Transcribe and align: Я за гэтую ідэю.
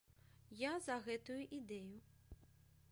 Я 0.61 0.71
за 0.85 0.95
гэтую 1.09 1.39
ідэю. 1.59 1.95